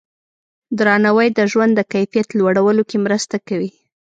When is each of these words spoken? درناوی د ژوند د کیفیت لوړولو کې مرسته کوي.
درناوی 0.77 1.27
د 1.33 1.39
ژوند 1.51 1.71
د 1.75 1.81
کیفیت 1.93 2.27
لوړولو 2.39 2.83
کې 2.89 2.97
مرسته 3.05 3.35
کوي. 3.47 3.71